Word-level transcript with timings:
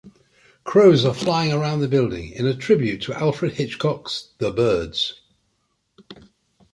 Crows 0.63 1.05
are 1.05 1.13
flying 1.13 1.53
around 1.53 1.81
the 1.81 1.87
building, 1.87 2.31
in 2.31 2.47
a 2.47 2.55
tribute 2.55 3.03
to 3.03 3.13
Alfred 3.13 3.51
Hitchcock's 3.53 4.29
"The 4.39 4.51
Birds". 4.51 5.21